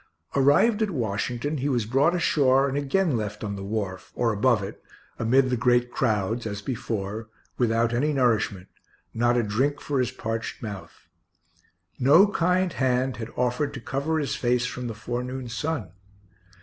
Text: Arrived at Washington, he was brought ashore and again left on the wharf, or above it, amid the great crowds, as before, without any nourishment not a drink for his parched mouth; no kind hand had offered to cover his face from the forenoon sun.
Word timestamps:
Arrived 0.35 0.81
at 0.81 0.89
Washington, 0.89 1.57
he 1.59 1.69
was 1.69 1.85
brought 1.85 2.15
ashore 2.15 2.67
and 2.67 2.75
again 2.75 3.15
left 3.15 3.43
on 3.43 3.55
the 3.55 3.63
wharf, 3.63 4.11
or 4.15 4.33
above 4.33 4.63
it, 4.63 4.81
amid 5.19 5.51
the 5.51 5.55
great 5.55 5.91
crowds, 5.91 6.47
as 6.47 6.59
before, 6.59 7.29
without 7.59 7.93
any 7.93 8.11
nourishment 8.11 8.67
not 9.13 9.37
a 9.37 9.43
drink 9.43 9.79
for 9.79 9.99
his 9.99 10.09
parched 10.09 10.59
mouth; 10.63 11.07
no 11.99 12.25
kind 12.25 12.73
hand 12.73 13.17
had 13.17 13.29
offered 13.37 13.75
to 13.75 13.79
cover 13.79 14.17
his 14.17 14.35
face 14.35 14.65
from 14.65 14.87
the 14.87 14.95
forenoon 14.95 15.47
sun. 15.47 15.91